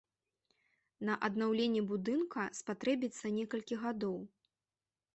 [1.09, 4.21] На аднаўленне будынка спатрэбіцца некалькі гадоў.